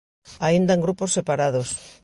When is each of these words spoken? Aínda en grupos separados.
Aínda 0.47 0.71
en 0.75 0.83
grupos 0.85 1.13
separados. 1.17 1.69